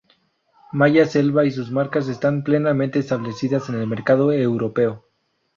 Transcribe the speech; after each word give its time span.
Maya 0.71 1.05
Selva 1.05 1.45
y 1.45 1.51
sus 1.51 1.69
marcas 1.69 2.07
están 2.07 2.43
plenamente 2.43 2.97
establecidas 2.97 3.69
en 3.69 3.75
el 3.75 3.85
mercado 3.85 4.33
europeo. 4.33 5.05